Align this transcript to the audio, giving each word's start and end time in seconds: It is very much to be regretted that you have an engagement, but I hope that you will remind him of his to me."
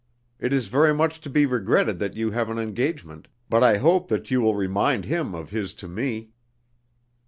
It 0.39 0.51
is 0.51 0.65
very 0.67 0.95
much 0.95 1.21
to 1.21 1.29
be 1.29 1.45
regretted 1.45 1.99
that 1.99 2.15
you 2.15 2.31
have 2.31 2.49
an 2.49 2.57
engagement, 2.57 3.27
but 3.51 3.63
I 3.63 3.77
hope 3.77 4.07
that 4.07 4.31
you 4.31 4.41
will 4.41 4.55
remind 4.55 5.05
him 5.05 5.35
of 5.35 5.51
his 5.51 5.75
to 5.75 5.87
me." 5.87 6.31